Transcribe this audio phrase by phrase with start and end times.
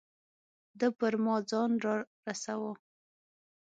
[0.79, 1.95] ده پر ما ځان را
[2.25, 2.71] رساوه.